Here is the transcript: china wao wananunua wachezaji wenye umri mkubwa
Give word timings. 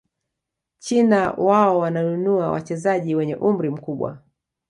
china 0.79 1.31
wao 1.31 1.79
wananunua 1.79 2.51
wachezaji 2.51 3.15
wenye 3.15 3.35
umri 3.35 3.69
mkubwa 3.69 4.21